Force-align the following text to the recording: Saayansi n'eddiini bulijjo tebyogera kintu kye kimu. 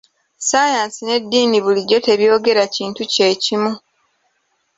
Saayansi 0.47 1.01
n'eddiini 1.03 1.57
bulijjo 1.65 1.97
tebyogera 2.05 2.63
kintu 2.75 3.01
kye 3.13 3.27
kimu. 3.43 3.71